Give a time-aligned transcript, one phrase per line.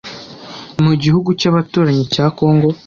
[0.83, 2.69] mu gihugu cy’abaturanyi cya congo,